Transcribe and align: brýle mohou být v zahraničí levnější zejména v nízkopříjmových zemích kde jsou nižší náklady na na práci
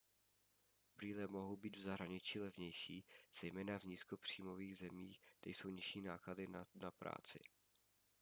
brýle 0.97 1.27
mohou 1.27 1.55
být 1.57 1.77
v 1.77 1.81
zahraničí 1.81 2.39
levnější 2.39 3.05
zejména 3.41 3.79
v 3.79 3.83
nízkopříjmových 3.83 4.77
zemích 4.77 5.19
kde 5.41 5.51
jsou 5.51 5.69
nižší 5.69 6.01
náklady 6.01 6.47
na 6.47 6.65
na 6.75 6.91
práci 6.91 7.39